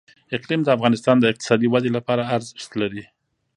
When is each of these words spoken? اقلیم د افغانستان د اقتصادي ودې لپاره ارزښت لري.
اقلیم 0.35 0.61
د 0.63 0.69
افغانستان 0.77 1.15
د 1.19 1.23
اقتصادي 1.31 1.67
ودې 1.69 1.91
لپاره 1.97 2.29
ارزښت 2.35 2.71
لري. 2.81 3.03